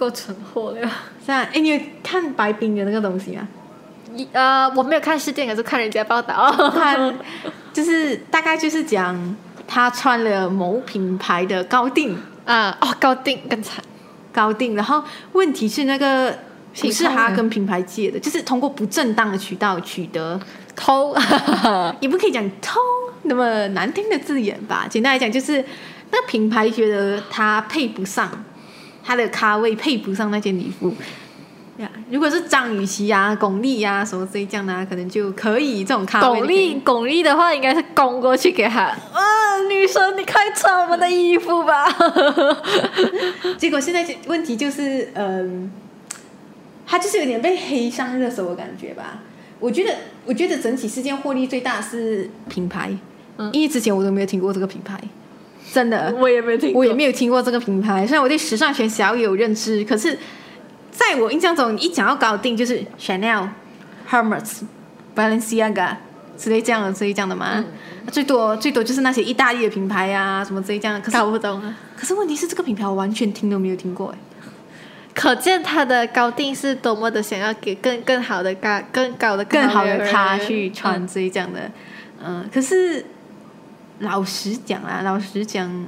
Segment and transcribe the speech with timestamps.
[0.00, 0.90] 够存货了。
[1.26, 3.46] 这样，哎，你有看白冰的那个东西吗？
[4.16, 7.14] 一呃，我没有看试电，可是看人家报道，看
[7.72, 9.36] 就是大概就是讲
[9.68, 13.84] 他穿了某品牌的高定 啊，哦，高定更惨，
[14.32, 16.36] 高定，然后问题是那个
[16.80, 20.40] 不是他跟品牌借的，就是通过不正当的渠道取得，
[20.74, 21.14] 偷，
[22.00, 22.80] 也不可以讲偷
[23.22, 24.86] 那么难听的字眼吧。
[24.90, 25.64] 简单来讲，就是
[26.10, 28.28] 那个品牌觉得他配不上
[29.10, 30.94] 他的咖位，配不上那件礼服。
[31.78, 36.38] 呀，如果是张雨绮啊、巩俐啊什么这样的、啊，可能就可以这种咖位。
[36.38, 41.92] 巩俐，巩俐的话应该是攻过去给他，啊，女生你快穿我们的衣服吧。
[43.58, 45.72] 结果现在问题就是，嗯、
[46.86, 49.18] 他就是有点被黑上热搜的感觉吧。
[49.58, 49.92] 我觉得，
[50.24, 52.96] 我觉得整体事件获利最大是品牌，
[53.38, 55.00] 嗯因为之前我都没有听过这个品牌，
[55.72, 58.06] 真的，我也没听过，我也没有听过这个品牌。
[58.06, 60.18] 虽然我对时尚圈小有认知，可是
[60.90, 63.48] 在我印象中，一讲到高定就是 Chanel、
[64.10, 64.62] Hermes、
[65.14, 65.96] Balenciaga
[66.36, 67.64] 之类这样的之类这样的嘛。
[68.10, 71.00] 最多最多就是那些意大利的品牌啊，什么之类这样的。
[71.00, 71.76] 可是搞不懂啊。
[71.96, 74.18] 可是问题是，这个品牌我完全听都没有听过哎。
[75.12, 81.70] 可见他的高定是多么的想要给更更好的咖、更高的更好的人咖去穿这一这样的，
[82.24, 83.04] 嗯，可是
[84.00, 85.86] 老实讲啊，老实讲，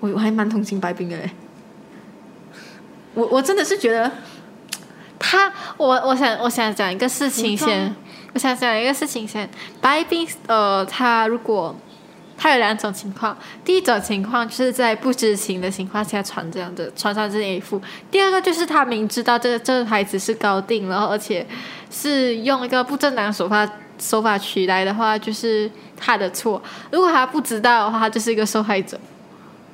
[0.00, 1.30] 我我还蛮同情白冰的嘞。
[3.14, 4.10] 我我真的是觉得，
[5.18, 7.94] 他，我我想我想讲一个事情先，
[8.32, 9.48] 我想讲一个事情先。
[9.80, 11.74] 白冰，呃，他如果
[12.36, 21.44] 他有两种情况，第一种情况就是在不知情的情况下穿这样的穿上这件衣服，第二个就是他明知道这个这个牌子是高定，然后而且
[21.90, 26.62] 是用一个不正当手法手法取来的话，就是他的错。
[26.90, 28.98] 如果他不知道的话，他就是一个受害者。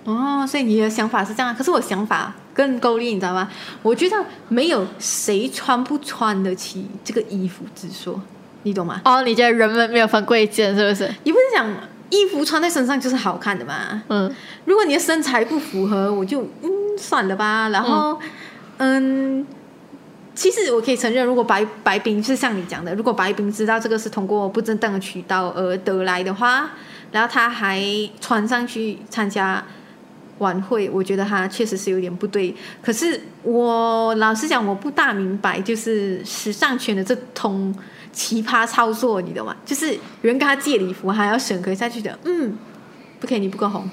[0.04, 3.48] 哦，所以你的想法是这样，可是我想法更够力，你知道吗？
[3.82, 4.16] 我觉得
[4.48, 8.20] 没有谁穿不穿得起这个衣服之说，
[8.64, 9.00] 你懂吗？
[9.04, 11.10] 哦，你觉得人们没有分贵贱是不是？
[11.24, 11.66] 你不是讲
[12.10, 14.30] 衣服穿在身上就是好看的嘛，嗯，
[14.66, 17.70] 如果你的身材不符合，我就嗯算了吧。
[17.70, 18.20] 然后
[18.76, 19.46] 嗯
[20.34, 26.70] 其实我可以承认，如果白白冰是像你讲的，如果白冰知道这个是通过不正当的渠道而得来的话，
[27.12, 27.80] 然后他还
[28.20, 29.64] 穿上去参加
[30.38, 32.54] 晚会，我觉得他确实是有点不对。
[32.82, 37.72] 可是我老实讲，我不大明白，就是时尚圈的这通
[38.12, 39.54] 奇葩操作，你懂吗？
[39.64, 42.58] 就是有人跟他借礼服，还要审核下去的，嗯，
[43.20, 43.88] 不可以，你不够红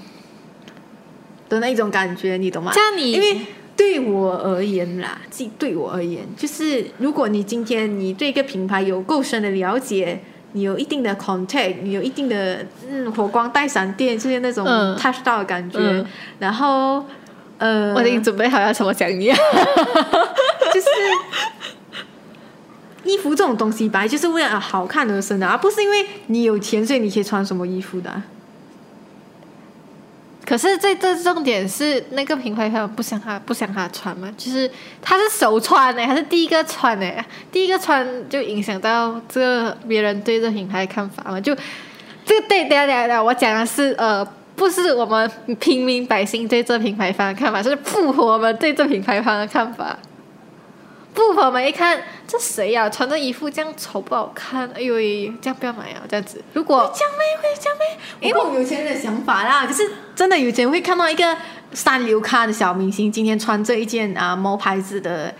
[1.47, 2.71] 的那一种感觉，你懂吗？
[2.73, 3.45] 这样你因为
[3.75, 10.21] 对我而言啦，即对我而言，就是如果你今天你对一个品牌有够深的了解，
[10.53, 14.95] 你有一定的 contact，你有一定的嗯火光带闪电，就是那种嗯。
[14.97, 16.05] touch 到的感觉，嗯。
[16.39, 17.03] 然后
[17.57, 19.27] 呃，我已经准备好要怎么讲你。
[20.73, 20.87] 就是
[23.03, 28.23] 衣服这种东西，本来就是为了好看而生的，而不是因为你有钱所以你可以穿什么衣服的啊、
[30.51, 34.69] 可是这这重点是那个品牌方不想他不想他穿嘛，就是
[35.01, 37.09] 他是首穿呢，还是第一个穿呢？
[37.49, 41.39] 第一个穿就影响到这别人对这品牌看法嘛？
[41.39, 41.55] 就
[42.25, 49.97] 这个对，等一下等一下等一下，我讲的是呃，不是我们平民百姓对这品牌方的看法，是富婆们对这品牌方的看法。
[51.13, 56.41] 富婆们一看这谁呀、穿这衣服这样丑不好看，哎呦喂，这样不要买啊，这样子。
[56.53, 59.65] 如果这样妹会这样妹，因为我有钱人的想法啦。
[59.65, 61.37] 可是真的有钱人会看到一个
[61.73, 65.33] 三流咖的小明星今天穿这一件啊某牌子的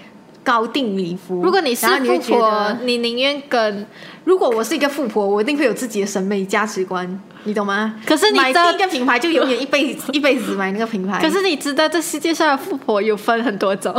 [0.43, 3.85] 高定礼服，如果你是富婆得，，你宁愿跟
[4.25, 7.95] 如果我是一个富婆，我一定会有自己的审美价值观，你懂吗？
[8.05, 11.19] 可是你第一个品牌就永远一辈子 一辈子买那个品牌。
[11.21, 13.93] 可是你知道，这世界上的富婆有分很多种，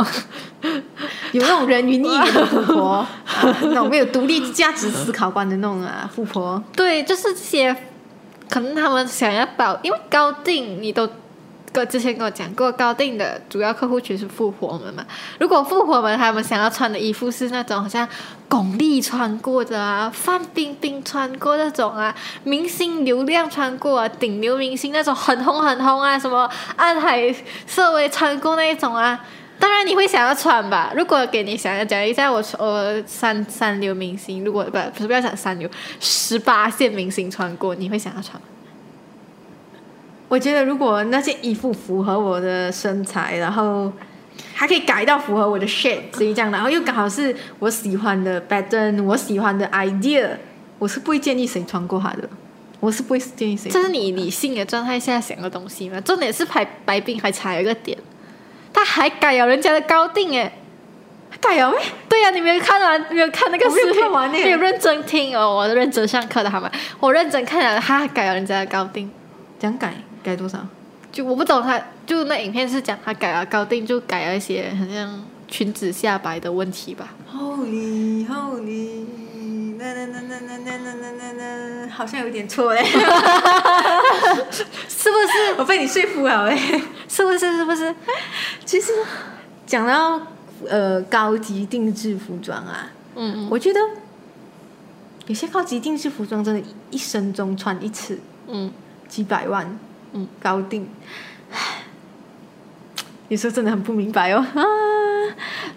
[1.33, 2.89] 有那种人云亦云的富婆，
[3.25, 6.61] 啊、那种没有独立价值思考观的那种啊富婆。
[6.75, 7.75] 对，就是这些，
[8.49, 11.07] 可能他们想要保，因为高定你都
[11.73, 15.03] 跟之前跟我讲过，高定的主要客户群是富婆们嘛。
[15.39, 18.07] 如果富婆们他们想要穿的衣服是那种好像
[18.47, 27.33] 巩俐穿过的啊，范冰冰穿过那种啊，明星流量穿过啊，顶流明星那种很红很红啊，什么安海
[27.65, 29.19] 瑟薇穿过那一种啊。
[29.59, 30.91] 当然你会想要穿吧？
[30.95, 38.47] 如果给你想要讲一下我我三三流明星，如果不不是不要讲三流，十八线明星穿过，你会想要穿吗？
[40.33, 43.93] 我觉得如果那件衣服符合我的身材，然后
[44.55, 50.27] 还可以改到符合我的 shape，所以这样，然后又刚好是我喜欢的 pattern，我喜欢的 idea，
[50.79, 52.27] 我是不会建议谁穿过它的，
[52.79, 53.69] 我是不会建议谁。
[53.69, 56.01] 这是你理性的状态下想的东西吗？
[56.01, 57.95] 重点是白白冰还差一个点，
[58.73, 60.51] 他他还改了人家的高定哎。
[61.39, 61.77] 改了没？
[62.09, 65.55] 对呀、你没有看完，没有看那个我没有视频，看完没有认真听哦。
[65.55, 66.71] 我认真上课的好吗？
[66.99, 69.09] 我认真看了，他还改了人家的高定。
[69.59, 70.65] 讲改改多少？
[71.11, 77.13] 就我不懂他，就那影片是讲他改了高定，就改了一些好像裙子下摆的问题吧。
[77.31, 79.05] Holy Holy，
[79.77, 82.97] 那那那那那那那那那，好像有点错嘞，是
[85.11, 85.53] 不是？
[85.59, 86.57] 我被你说服了哎。
[87.07, 87.57] 是不是？
[87.57, 87.93] 是不是？
[88.65, 88.91] 其实
[89.67, 90.19] 讲到
[90.67, 93.79] 呃高级定制服装啊，嗯我觉得
[95.27, 98.71] 有些高级定制服装真的一生中穿一次嗯
[99.07, 99.77] 几百万，
[100.13, 100.87] 嗯，高定，
[101.51, 101.57] 唉
[103.29, 104.61] 有时候真的很不明白哦 啊，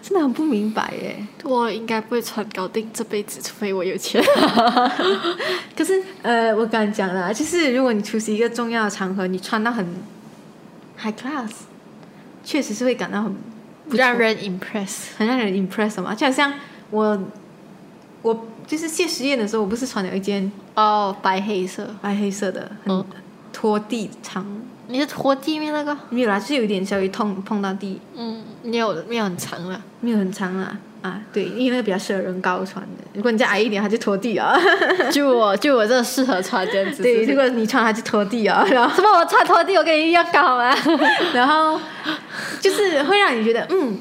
[0.03, 1.25] 真的很不明白耶。
[1.43, 4.21] 我应该不会穿高定这辈子，除非我有钱。
[5.75, 9.83] 可是呃，我刚才讲了，就是如果你出席一个重要的场合，你穿到很
[10.99, 11.49] high class，
[12.43, 13.35] 确实是会感到很
[13.89, 15.15] 不让人 impress。
[15.17, 16.13] 很让人 impress 嘛。
[16.13, 16.53] 就好像
[16.91, 17.19] 我
[18.21, 21.89] 我就是谢师宴的时候，我不是穿了一件哦，白黑色。
[22.01, 23.05] 白黑色的，很嗯
[23.59, 24.45] 拖地长，
[24.87, 25.97] 你是拖地面那个？
[26.11, 29.81] 没有啦，就是有点稍微痛碰到地，嗯，没有没有很长了。
[29.99, 30.77] 没有很长啦。
[31.01, 33.03] 啊，对，因为那个比较适合人高穿的。
[33.13, 34.55] 如果你再矮一点，它就拖地啊。
[35.11, 37.01] 就我就我这适合穿这样子。
[37.01, 40.77] 对，如果你穿它就拖地啊， 然后什么我穿拖地，我跟你一样高啊？
[41.33, 41.79] 然后
[42.61, 43.97] 就是会让你觉得，嗯，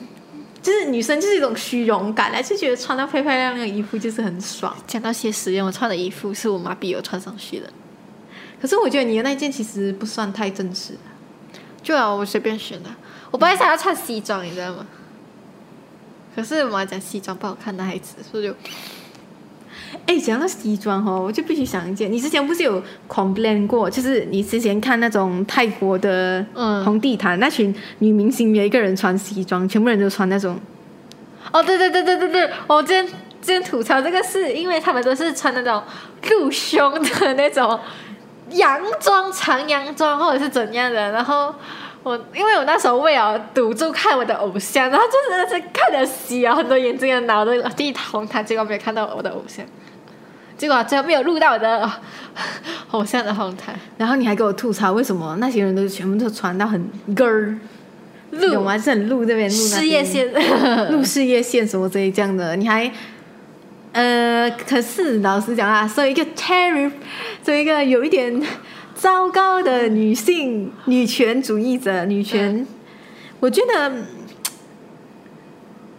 [0.62, 4.76] 就是女生就是一种虚荣感来，就觉得穿到漂漂亮亮的衣服就是很爽。
[4.87, 7.67] 讲到些实验，我穿的衣服是我妈逼我穿上去的。
[8.67, 10.95] 可是我觉得你的那件其实不算太正式，
[11.85, 12.91] 就啊，我随便选的。
[13.31, 14.85] 我本来想要穿西装，你知道吗？
[16.35, 18.55] 可是我妈讲西装不好看，男孩子，所以就
[20.07, 30.59] 哎，讲到西装哦，我就必须想一件，你之前不是有 complain 过，就是你之前看那种泰国的嗯红地毯，那群女明星没有一个人穿西装，全部人都穿那种，
[31.53, 33.07] 哦，对对对对对对，我今天
[33.41, 35.81] 今天吐槽这个是因为他们都是穿那种
[36.31, 37.79] 露胸的那种
[38.50, 41.54] 洋装、长洋装或者是怎样的，然后
[42.02, 49.64] 我因为我那时候为了堵住看我的偶像，然后就真的是看得稀啊，很多眼睛的脑的第一红毯，结果没有看到我的偶像，
[50.56, 51.90] 结果最后没有录到我的
[52.93, 57.58] 偶像的红毯，然后你还给我吐槽为什么那些人都全部都穿到很根儿，
[58.31, 58.78] 露有吗？
[58.78, 60.32] 是很露这边露事业线，
[60.93, 62.90] 录事业线什么之类这样的，你还，
[63.96, 66.93] 呃，可是老实讲啊，作为一个 Terry，
[67.43, 68.43] 作为一个有一点
[68.94, 72.66] 糟糕的女性女权主义者，女权，
[73.40, 73.90] 我觉得，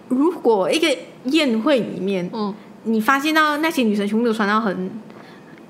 [0.09, 2.53] 如果一个宴会里面，嗯，
[2.83, 4.91] 你发现到那些女生全部都穿到很，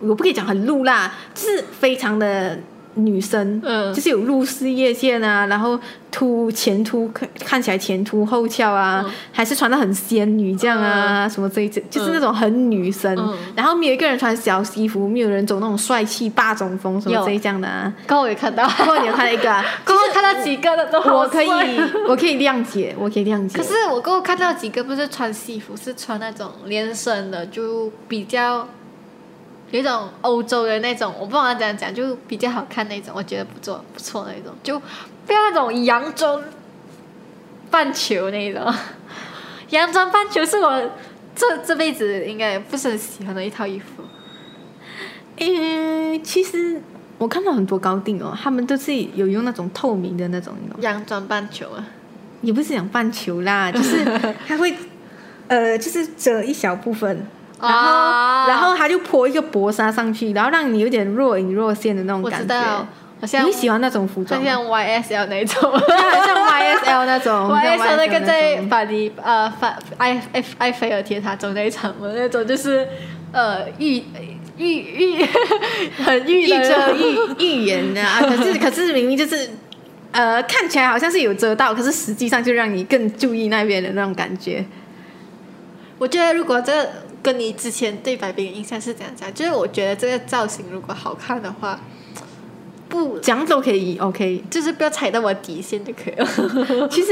[0.02, 2.60] 我不可以讲很露啦，就是非常的
[2.98, 3.94] 女生，嗯。
[3.94, 5.80] 就是有露事业线啊，然后
[6.12, 9.12] 凸前凸看看起来前凸后翘啊，嗯。
[9.32, 13.36] 还是穿的很仙女这样啊，什么这一种，就是那种很女生，嗯。
[13.56, 17.94] 然后没有一个人穿小西服，没有人走那种帅气霸总风什么这一这样的啊。
[18.06, 21.48] 刚刚我也看到，不过你有看到一个啊， 刚刚看到几个的都好我可以，
[22.08, 23.58] 我可以谅解，我可以谅解。
[23.58, 28.68] 可是我过后看到几个不是穿西服，是穿那种连身的，就比较
[29.72, 34.80] 有一种欧洲的那种，我不知道怎样讲，就比较好看那种，我觉得不错不错那种，就
[35.26, 36.42] 不要那种洋装
[37.70, 38.74] 半球那种。
[39.70, 40.90] 洋装半球是我
[41.36, 44.04] 这这辈子应该不是很喜欢的一套衣服。
[45.40, 46.82] 嗯，其实
[47.18, 51.86] 我看到很多高定哦，他们都是有用那种透明的那种，洋装半球啊，
[52.42, 54.06] 也不是讲半球啦，就是
[54.48, 54.74] 它会
[55.48, 57.28] 呃，就是遮一小部分，
[57.62, 62.40] 然后、啊然后他就泼一个薄纱上去，然后让你有点若隐若现的那种感觉。
[62.42, 65.80] 知道，你喜欢那种服装像 YSL 那种。
[65.88, 72.88] 像像 YSL 那种，， YSL 那个在巴黎呃法埃埃埃菲尔铁塔中那一场的那种，就是
[73.32, 74.04] 呃预
[74.58, 75.26] 预预
[76.04, 79.50] 很预预遮预预言的啊，可是可是明明就是。
[80.10, 84.66] 呃，看起来好像是有遮到，可是实际上就让你更注意那边的那种感觉。
[86.00, 86.90] 我觉得如果这个
[87.22, 91.80] 跟你之前对白冰的印象是怎样讲，就是我觉得这个造型如果好看的话，
[92.88, 94.44] 不这样都可以，OK。
[94.50, 96.88] 就是不要踩到我底线就可以了。
[96.90, 97.12] 其实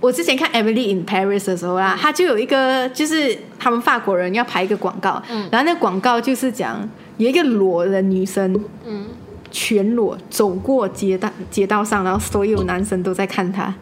[0.00, 5.48] 我之前看《Emily in Paris》的时候啦，他就有一个，就是他们法国人要拍一个广告，嗯。
[5.50, 9.06] 然后那个广告就是讲有一个裸的女生，嗯，
[9.50, 13.74] 全裸走过街道街道上，然后所有男生都在看她，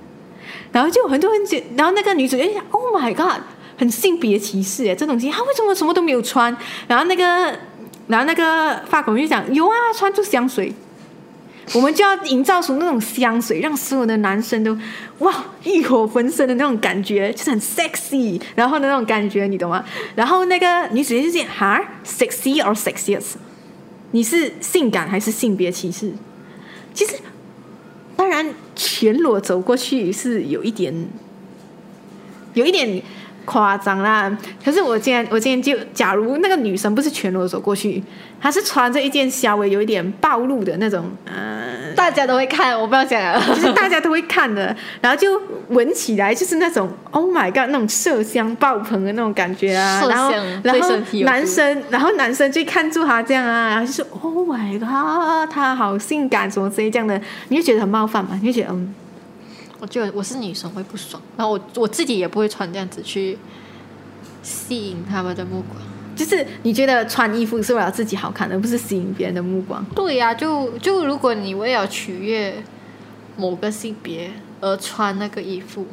[0.72, 3.42] 然后就有很多人觉，然后那个女主角就想，Oh my God，
[3.78, 6.54] 很性别歧视哎，这东西他为什么什么都没有穿？
[6.86, 7.24] 然后那个，
[8.08, 10.74] 然后那个法国人就讲，有啊，穿出香水。
[11.74, 14.74] 我们就要营造出那种香水，让所有的男生都
[15.18, 19.84] 哇欲火焚身的那种感觉，就是很 sexy，然后的那种感觉，你懂吗？
[20.14, 23.34] 然后那个女主角就讲哈，sexy or sexiest，
[24.12, 26.10] 你是性感还是性别歧视？
[26.94, 27.16] 其实，
[28.16, 31.08] 当然全裸走过去是有一点，
[32.54, 33.02] 有一点。
[33.48, 34.30] 夸张啦！
[34.62, 38.04] 可是我今天我今天就，假如那个女生不是全裸走过去，
[38.38, 50.30] 她是穿着一件稍微有一点暴露的那种，呃，大家都会看，我不要讲了，就是大家都会看的，然后就闻起来就是那种 Oh my God 那种麝香爆棚的那种感觉啊，然后
[50.62, 58.38] 然后男生然后男生就看住她这样啊，然后就说 Oh my God，她好性感什么之类这样的，你就觉得很冒犯嘛？
[58.42, 58.94] 你就觉得嗯。
[59.80, 63.38] 我觉得我是女生会不爽，然后我我自己也不会穿这样子去
[64.42, 65.80] 吸引他们的目光。
[66.16, 69.84] 就是你觉得穿衣服是为了自己好看，而不是吸引别人的目光。
[69.94, 72.54] 对呀，就就如果你为了取悦
[73.36, 75.86] 某个性别而穿那个衣服，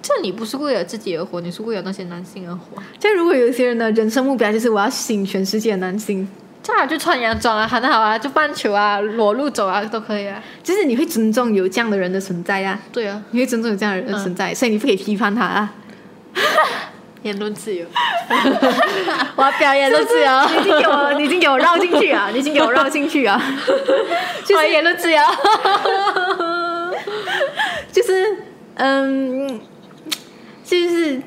[0.00, 2.82] 这你不是为了自己而活，你是为了那些男性而活。
[2.98, 6.26] 就如果有一些人的人生目标就是我要吸引全世界的男性。
[6.62, 10.40] 这样就穿洋装啊，很好啊，就半球啊，裸露走啊，都可以啊。
[10.62, 12.78] 就是你会尊重有这样的人的存在呀。
[12.92, 15.72] 对啊，你会尊重有这样的人的存在，所以你不可以批判他啊。
[17.22, 17.86] 言论自由，
[19.36, 20.28] 我要表言论自由。
[20.50, 22.28] 你已经给我，你已经给我 绕进去啊！
[22.32, 23.40] 你已经给我绕进去啊！
[24.44, 25.18] 就是言论自由，
[27.92, 28.36] 就是
[28.74, 29.60] 嗯，
[30.64, 31.22] 就是。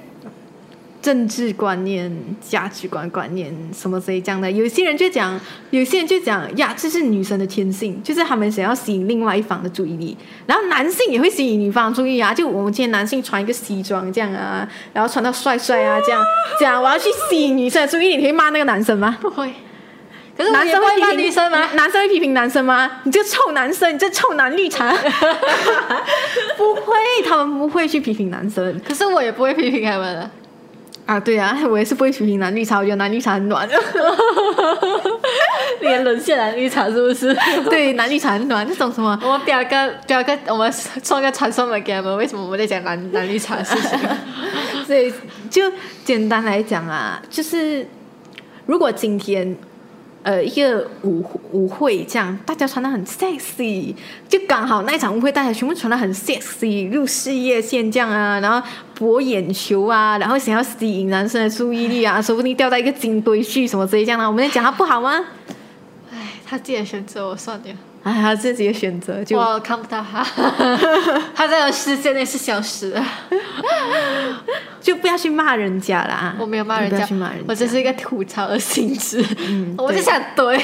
[1.05, 10.17] 政治观念、价值观观念什么之类这样的，有些人就讲，有些人就讲呀，这是女生的天性，就是他们想要吸引另外一方的注意力。
[10.47, 16.23] 然后男性也会吸引女方注意啊，就我们今天男性穿一个西装这样啊，然后穿到帅帅啊这样，
[16.59, 19.15] 这样我要去吸引女生的注意力，你会骂那个男生吗？
[19.21, 19.53] 不会。
[20.35, 21.69] 可是男生会骂女生吗？
[21.77, 22.89] 男生会批评男生吗？
[23.03, 24.91] 你这臭男生，你这臭男绿茶。
[26.57, 28.81] 不会，他们不会去批评男生。
[28.83, 30.31] 可是我也不会批评他们的。
[31.05, 33.67] 啊，对啊， 我也是不会批评男绿茶，我觉得男绿茶很暖。
[35.81, 37.35] 连沦陷男绿茶是不是？
[37.69, 39.17] 对，男绿茶很暖，那种什么？
[39.23, 42.17] 我们表哥表哥，我们创个传送门给他们。
[42.17, 43.99] 为什么我们在讲男男绿茶的事情？
[44.85, 45.13] 所以
[45.49, 45.71] 就
[46.03, 47.87] 简单来讲啊，就是
[48.65, 49.55] 如果今天。
[50.25, 53.93] 呃，一个舞舞会这样，大家穿的很 sexy，
[54.27, 65.23] 就刚好那一场舞会，大家全部穿的很 sexy，入事业线这样啊，然后博眼球啊，然后想要吸引男生的注意力啊，说不定掉到一个金堆去什么之类这样的，我们在讲他不好吗？
[66.11, 67.63] 哎，他既然选择，我算了。
[68.05, 70.23] 哎，他自己的选择，就我看不到他，
[71.33, 73.03] 他在我视线内是消失的，
[74.79, 76.35] 就不要去骂人家啦。
[76.39, 79.25] 我没有骂人家，去骂人家，我只是一个吐槽的性质。
[79.47, 80.55] 嗯，我就想怼，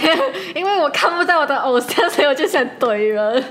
[0.53, 3.43] 因为我看不到我的偶像，所以我就想怼人。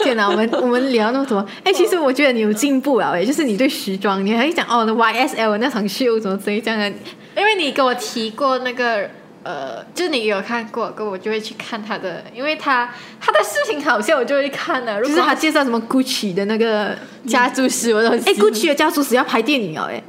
[0.00, 6.92] 天哪，我们 我们聊那么多，哎，其实我觉得你有进步了，哎，就是你对时装，你还讲哦，那 YSL 那场秀怎么怎样的？
[7.36, 9.08] 因为你给我提过那个。
[9.44, 12.88] 呃，就你有看过，跟我就会去看他的，因为他
[13.20, 15.02] 他的视频好笑，我就会看的。
[15.02, 16.96] 就是他介绍什么 Gucci 的那个
[17.26, 20.02] 家族史，我都哎，Gucci 的家族史要拍电影哦，哎，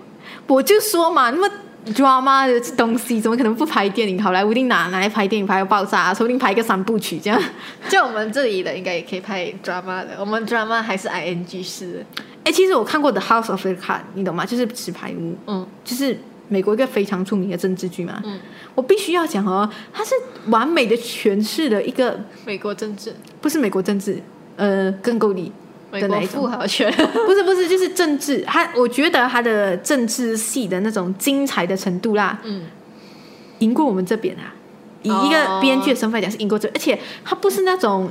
[0.46, 1.50] 我就说嘛，那么
[1.88, 4.22] drama 的东西怎么可能不拍电影？
[4.22, 7.42] 好莱坞一定拿拿来拍电影，拍个爆炸，说不定拍一个三部曲这样。
[7.90, 12.06] 就我们这里的应该也可以拍 drama 的，我们 drama 还是 ing 式。
[12.44, 14.46] 哎，其实我看过 The House of the Card，你懂吗？
[14.46, 16.18] 就是纸牌屋，嗯，就是。
[16.50, 18.40] 美国一个非常出名的政治剧嘛，嗯，
[18.76, 20.14] 我必须要讲哦，它是
[20.48, 24.22] 完美的诠释了一个美国政治，不是美国政治，
[24.58, 25.52] 呃，更够力
[25.92, 26.92] 的那一种，富豪圈，
[27.26, 32.66] 不是不是，就是政治，它我觉得它的政治戏的那种精彩的程度啦，嗯，
[33.60, 34.54] 赢过我们这边啊，
[35.02, 38.10] 以一个编剧的身份讲是赢过这，而且他不是那种。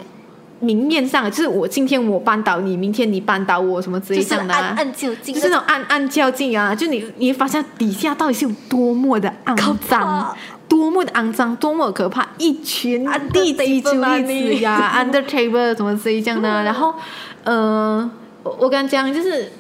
[0.63, 6.73] 明面上就是我今天我扳倒你，明天你扳倒我，什么之类的，暗暗较劲，就是那种暗暗较劲啊！
[6.73, 10.37] 就你你发现底下到底是有多么的肮脏，
[10.69, 16.49] 多么的肮脏，多么可怕，一群地基主义者呀，under table 什么之类这样的。
[16.63, 16.95] 然后，
[17.43, 18.09] 呃，
[18.45, 19.51] 我我刚讲就是，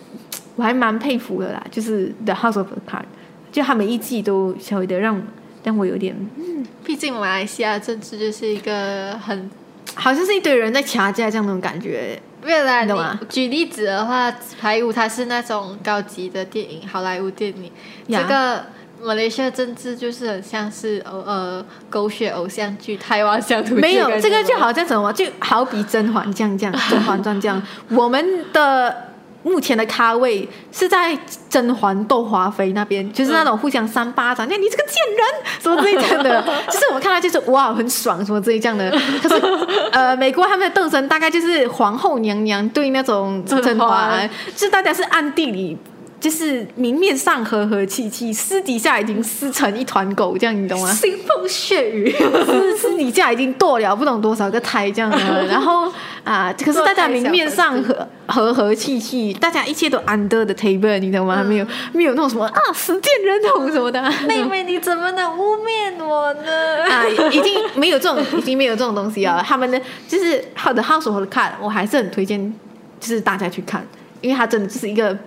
[0.55, 3.03] 我还蛮佩服的啦，就是 The House of Cards，
[3.51, 5.21] 就他每一季都稍微的让
[5.65, 9.51] 让我有点，嗯，毕竟马来西亚政治就是一个很。
[9.95, 12.93] 好像是一堆人在掐架这样那种感觉，未来你
[13.29, 14.31] 举例子的话，
[14.61, 17.71] 《排舞》它是那种高级的电影，好莱坞电影。
[18.09, 18.65] 这个
[19.03, 29.12] 马来西亚政治就是很像是呃狗血偶像剧，台湾乡土没有这个就好像什么，就好比《甄嬛》这样这样，《甄嬛传》这样， 我们的
[29.43, 31.17] 目前的咖位是在
[31.49, 38.91] 甄嬛斗华妃那边，就是那种互相扇巴掌，那、你这个贱人什么之类这样的， 就是我们看到就是哇很爽什么之类这样的。
[39.23, 39.35] 可是
[39.93, 45.77] 呃，美国他们的斗争大概就是皇后娘娘对那种甄 甄嬛嬛，就是大家是暗地里。
[46.23, 50.89] 就是明面上和和气气，私底下已经撕成一团狗，这样你懂吗？
[50.93, 52.15] 腥风血雨，
[52.47, 61.43] 私私底下已经剁了不懂多少个胎这样的，然后啊，可是大家明面上和和和气气，大家一切都 under the table，你懂吗？
[61.43, 66.85] 没有没有那种什么啊死贱人头什么的，妹妹你怎么能污蔑我呢？
[66.89, 69.45] 啊，已经没有这种，已经没有这种东西啊。
[69.45, 72.55] 他们的就是好的 House of the Card，我还是很推荐，
[73.01, 73.85] 就是大家去看，
[74.21, 75.19] 因为它真的就是一个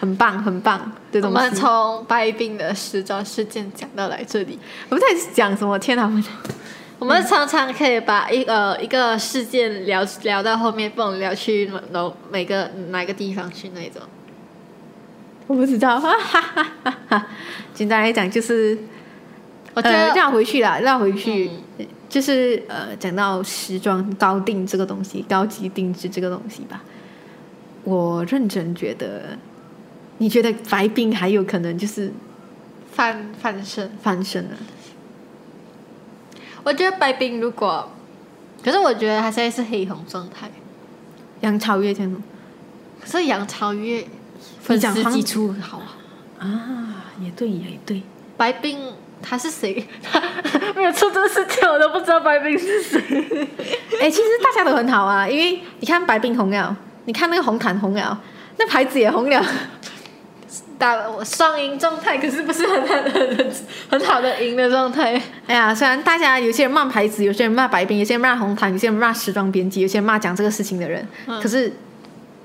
[0.00, 0.90] 很棒很棒
[1.22, 1.54] 我们。
[1.54, 5.78] 从白冰的时装事件讲到来这里，我们在讲什么？
[5.78, 6.04] 天哪！
[6.04, 6.24] 我们
[6.98, 14.02] 我们常常可以把一呃一个事件聊聊到后面，不能聊去某每个哪个地方去那种。
[15.46, 17.26] 我不知道，哈哈哈哈哈。
[17.74, 18.76] 简单来讲就是。
[19.72, 26.82] 呃，我觉得、绕回去啦，绕回去，嗯就是呃，讲到时装高定这个东西，高级定制这个东西吧。
[27.84, 29.38] 我认真觉得，
[30.20, 32.12] 你觉得白冰还有可能就是
[32.92, 34.50] 翻翻身，翻身了？
[36.62, 37.90] 我觉得白冰如果，
[38.62, 40.50] 可是我觉得他现在是黑红状态，
[41.40, 42.22] 杨超越这样
[43.00, 44.04] 可是杨超越
[44.60, 45.96] 粉丝基础好啊。
[46.38, 48.02] 啊，也对，也对。
[48.36, 48.78] 白冰
[49.22, 49.86] 他是谁？
[50.02, 50.20] 他
[50.76, 53.00] 没有出这个事情，我都不知道白冰是谁。
[53.98, 58.20] 哎，其实大家都很好啊，因为你看白冰红了，你看那个红毯红了，
[58.58, 59.42] 那牌子也红了。
[60.80, 63.52] 打我双赢状态，可是不是很很很
[63.90, 65.20] 很好的赢的状态。
[65.46, 71.70] 哎呀，虽然大家有些人骂牌子，有些人骂白冰，有些人骂红毯，有些人骂时装编辑，有些人骂讲这个事情的人，嗯可是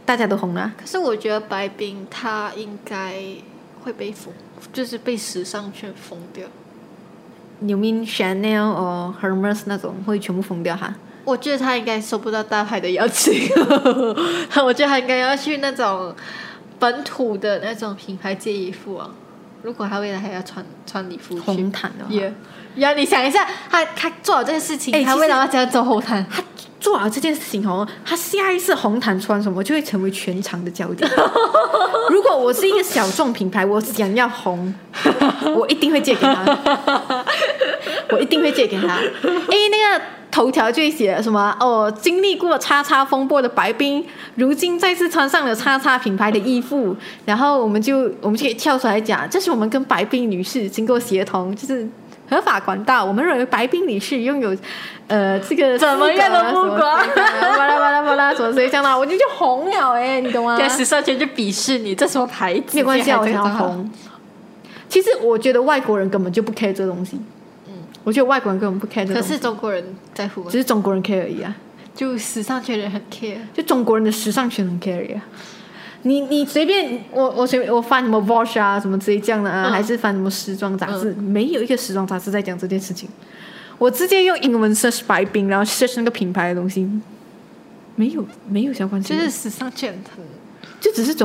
[0.05, 0.71] 大家都红了。
[0.77, 3.15] 可是我觉得白冰他应该
[3.83, 4.33] 会被封，
[4.73, 6.45] 就是被时尚圈封掉。
[7.59, 10.93] 你 mean Chanel or Hermes 那种会全部封掉哈？
[11.23, 13.49] 我觉得他应该收不到大牌的邀请，
[14.63, 16.13] 我觉得他应该要去那种
[16.79, 19.09] 本土的那种品牌借衣服啊。
[19.61, 22.31] 如果他未来还要穿穿礼服去，红毯的话也，
[22.75, 26.43] 呀，你想一下，他他做好这件事情，他哎其实为了要这样走红毯，他
[26.79, 31.09] 做好这件事情哦，他下一次红毯穿什么就会成为全场的焦点。
[32.11, 34.71] 如果我是一个小众品牌，我想要红，
[35.57, 36.45] 我一定会借给他，
[38.11, 38.89] 我一定会借给他。
[38.89, 46.93] 哎，那个头条就会写什么哦，经历过叉叉风波的白冰，如今再次穿上了叉叉品牌的衣服，
[47.23, 51.87] 然后我们就我们就可以跳出来讲，这是我们跟白冰女士经过协同，就是。
[52.27, 54.57] 合法管道，我们认为白冰女士拥有，
[55.05, 60.57] 呃，这个怎么样的目光巴拉巴拉巴拉，什么所以这样的，我就就红了哎、你懂吗？
[60.57, 62.73] 在时尚圈就鄙视你，这什么牌子？
[62.73, 63.91] 没有关系啊，我这个想要红。
[64.89, 67.25] 其实我觉得外国人根本就不 care 这个东西，嗯，
[68.05, 71.53] 我觉得外国人根本不 care 这个可，是中国人在乎吗，只是中国人 care 而已啊，
[71.93, 73.37] 就时尚圈人很 care。
[73.53, 75.21] 就中国人的时尚圈很 care 啊。
[76.03, 83.09] 你你随便我我随便我翻什么 Vogue 啊什么之类这样的啊，嗯还是翻什么时装杂志，没有一个时装杂志在讲这件事情。
[83.79, 86.87] 我直接用英文 search 白冰，然后 search 那个品牌的东西，
[87.95, 90.23] 没有没有相关性，就是时尚圈很
[90.79, 91.23] 就只是中。